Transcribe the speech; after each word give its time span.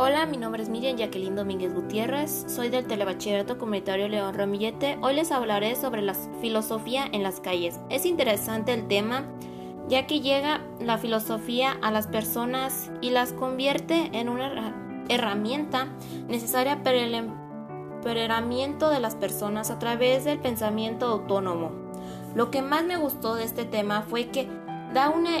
Hola, 0.00 0.26
mi 0.26 0.36
nombre 0.36 0.62
es 0.62 0.68
Miriam 0.68 0.96
Jacqueline 0.96 1.34
Domínguez 1.34 1.74
Gutiérrez, 1.74 2.44
soy 2.46 2.68
del 2.68 2.86
Telebachillerato 2.86 3.58
Comunitario 3.58 4.06
León 4.06 4.32
Ramillete. 4.32 4.96
Hoy 5.02 5.14
les 5.14 5.32
hablaré 5.32 5.74
sobre 5.74 6.02
la 6.02 6.14
filosofía 6.40 7.04
en 7.10 7.24
las 7.24 7.40
calles. 7.40 7.80
Es 7.90 8.06
interesante 8.06 8.72
el 8.72 8.86
tema, 8.86 9.24
ya 9.88 10.06
que 10.06 10.20
llega 10.20 10.60
la 10.78 10.98
filosofía 10.98 11.76
a 11.82 11.90
las 11.90 12.06
personas 12.06 12.92
y 13.00 13.10
las 13.10 13.32
convierte 13.32 14.10
en 14.12 14.28
una 14.28 14.72
herramienta 15.08 15.88
necesaria 16.28 16.84
para 16.84 16.98
el 16.98 17.16
empoderamiento 17.16 18.90
de 18.90 19.00
las 19.00 19.16
personas 19.16 19.72
a 19.72 19.80
través 19.80 20.24
del 20.24 20.38
pensamiento 20.38 21.06
autónomo. 21.06 21.72
Lo 22.36 22.52
que 22.52 22.62
más 22.62 22.84
me 22.84 22.98
gustó 22.98 23.34
de 23.34 23.42
este 23.42 23.64
tema 23.64 24.02
fue 24.02 24.28
que 24.28 24.46
da 24.94 25.10
una 25.10 25.38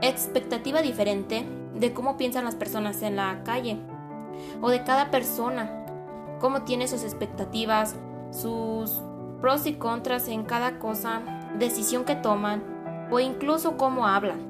expectativa 0.00 0.80
diferente 0.80 1.44
de 1.74 1.92
cómo 1.92 2.16
piensan 2.16 2.44
las 2.44 2.54
personas 2.54 3.02
en 3.02 3.16
la 3.16 3.42
calle 3.44 3.78
o 4.60 4.70
de 4.70 4.84
cada 4.84 5.10
persona, 5.10 5.86
cómo 6.40 6.62
tiene 6.62 6.88
sus 6.88 7.02
expectativas, 7.02 7.96
sus 8.30 9.00
pros 9.40 9.66
y 9.66 9.74
contras 9.74 10.28
en 10.28 10.44
cada 10.44 10.78
cosa, 10.78 11.22
decisión 11.58 12.04
que 12.04 12.14
toman 12.14 12.62
o 13.10 13.20
incluso 13.20 13.76
cómo 13.76 14.06
hablan 14.06 14.40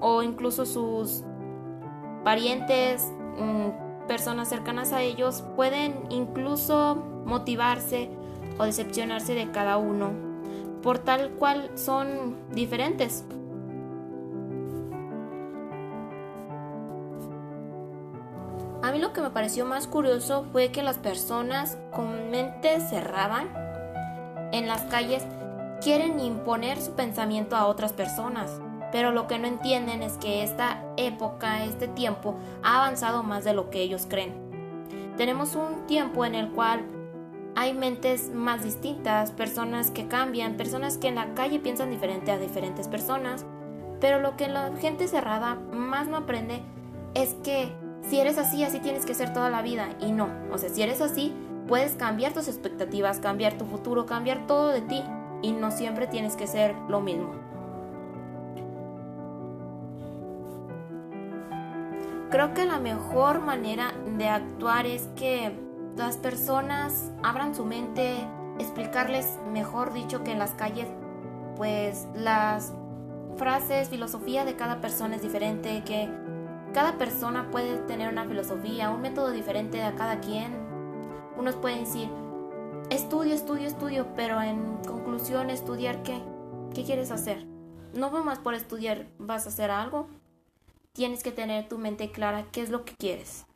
o 0.00 0.22
incluso 0.22 0.64
sus 0.64 1.22
parientes, 2.24 3.10
mm, 3.38 4.06
personas 4.06 4.48
cercanas 4.48 4.92
a 4.92 5.02
ellos 5.02 5.44
pueden 5.56 5.94
incluso 6.10 6.96
motivarse 7.24 8.10
o 8.58 8.64
decepcionarse 8.64 9.34
de 9.34 9.50
cada 9.50 9.76
uno 9.76 10.30
por 10.82 10.98
tal 10.98 11.30
cual 11.32 11.70
son 11.74 12.36
diferentes. 12.52 13.24
A 18.90 18.92
mí 18.92 18.98
lo 18.98 19.12
que 19.12 19.20
me 19.20 19.30
pareció 19.30 19.64
más 19.66 19.86
curioso 19.86 20.46
fue 20.50 20.72
que 20.72 20.82
las 20.82 20.98
personas 20.98 21.78
con 21.92 22.32
mente 22.32 22.80
cerrada 22.80 23.44
en 24.50 24.66
las 24.66 24.80
calles 24.86 25.24
quieren 25.80 26.18
imponer 26.18 26.80
su 26.80 26.94
pensamiento 26.96 27.54
a 27.54 27.66
otras 27.66 27.92
personas, 27.92 28.60
pero 28.90 29.12
lo 29.12 29.28
que 29.28 29.38
no 29.38 29.46
entienden 29.46 30.02
es 30.02 30.14
que 30.14 30.42
esta 30.42 30.82
época, 30.96 31.62
este 31.62 31.86
tiempo, 31.86 32.34
ha 32.64 32.78
avanzado 32.78 33.22
más 33.22 33.44
de 33.44 33.54
lo 33.54 33.70
que 33.70 33.80
ellos 33.80 34.06
creen. 34.10 34.34
Tenemos 35.16 35.54
un 35.54 35.86
tiempo 35.86 36.24
en 36.24 36.34
el 36.34 36.50
cual 36.50 36.84
hay 37.54 37.74
mentes 37.74 38.34
más 38.34 38.64
distintas, 38.64 39.30
personas 39.30 39.92
que 39.92 40.08
cambian, 40.08 40.56
personas 40.56 40.98
que 40.98 41.06
en 41.06 41.14
la 41.14 41.32
calle 41.34 41.60
piensan 41.60 41.92
diferente 41.92 42.32
a 42.32 42.38
diferentes 42.38 42.88
personas, 42.88 43.46
pero 44.00 44.18
lo 44.18 44.36
que 44.36 44.48
la 44.48 44.72
gente 44.78 45.06
cerrada 45.06 45.54
más 45.54 46.08
no 46.08 46.16
aprende 46.16 46.62
es 47.14 47.34
que 47.44 47.72
si 48.10 48.18
eres 48.18 48.38
así, 48.38 48.64
así 48.64 48.80
tienes 48.80 49.06
que 49.06 49.14
ser 49.14 49.32
toda 49.32 49.50
la 49.50 49.62
vida. 49.62 49.90
Y 50.00 50.10
no, 50.10 50.28
o 50.52 50.58
sea, 50.58 50.68
si 50.68 50.82
eres 50.82 51.00
así, 51.00 51.32
puedes 51.68 51.94
cambiar 51.94 52.32
tus 52.32 52.48
expectativas, 52.48 53.20
cambiar 53.20 53.56
tu 53.56 53.64
futuro, 53.64 54.04
cambiar 54.04 54.48
todo 54.48 54.68
de 54.68 54.80
ti. 54.80 55.04
Y 55.42 55.52
no 55.52 55.70
siempre 55.70 56.08
tienes 56.08 56.34
que 56.34 56.48
ser 56.48 56.74
lo 56.88 57.00
mismo. 57.00 57.30
Creo 62.30 62.52
que 62.52 62.64
la 62.64 62.78
mejor 62.78 63.40
manera 63.40 63.92
de 64.18 64.28
actuar 64.28 64.86
es 64.86 65.08
que 65.16 65.52
las 65.96 66.16
personas 66.16 67.12
abran 67.22 67.54
su 67.54 67.64
mente, 67.64 68.16
explicarles, 68.58 69.38
mejor 69.52 69.92
dicho, 69.92 70.22
que 70.24 70.32
en 70.32 70.38
las 70.38 70.50
calles, 70.52 70.88
pues 71.56 72.06
las 72.14 72.72
frases, 73.36 73.88
filosofía 73.88 74.44
de 74.44 74.56
cada 74.56 74.80
persona 74.80 75.16
es 75.16 75.22
diferente, 75.22 75.82
que 75.84 76.08
cada 76.72 76.98
persona 76.98 77.50
puede 77.50 77.78
tener 77.78 78.08
una 78.12 78.24
filosofía, 78.24 78.90
un 78.90 79.00
método 79.00 79.30
diferente 79.30 79.82
a 79.82 79.94
cada 79.94 80.20
quien. 80.20 80.52
Unos 81.36 81.56
pueden 81.56 81.84
decir, 81.84 82.08
estudio, 82.90 83.34
estudio, 83.34 83.66
estudio, 83.66 84.06
pero 84.14 84.40
en 84.40 84.76
conclusión, 84.86 85.50
estudiar 85.50 86.02
qué? 86.02 86.20
¿Qué 86.74 86.84
quieres 86.84 87.10
hacer? 87.10 87.44
No 87.94 88.10
más 88.10 88.38
por 88.38 88.54
estudiar 88.54 89.06
vas 89.18 89.46
a 89.46 89.48
hacer 89.48 89.70
algo. 89.70 90.08
Tienes 90.92 91.22
que 91.22 91.32
tener 91.32 91.68
tu 91.68 91.78
mente 91.78 92.10
clara 92.10 92.46
qué 92.52 92.62
es 92.62 92.70
lo 92.70 92.84
que 92.84 92.94
quieres. 92.94 93.46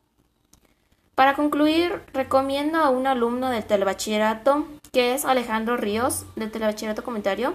Para 1.15 1.35
concluir, 1.35 2.03
recomiendo 2.13 2.79
a 2.79 2.91
un 2.91 3.07
alumno 3.07 3.51
del 3.51 3.65
telebachillerato, 3.65 4.67
que 4.93 5.15
es 5.15 5.25
Alejandro 5.25 5.77
Ríos, 5.77 6.27
del 6.35 6.51
telebachillerato 6.51 7.05
comentario. 7.05 7.55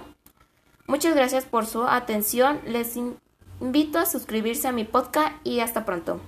Muchas 0.86 1.14
gracias 1.14 1.44
por 1.44 1.66
su 1.66 1.82
atención. 1.84 2.60
Les 2.64 2.96
invito 3.60 3.98
a 3.98 4.06
suscribirse 4.06 4.68
a 4.68 4.72
mi 4.72 4.84
podcast 4.84 5.34
y 5.44 5.60
hasta 5.60 5.84
pronto. 5.84 6.20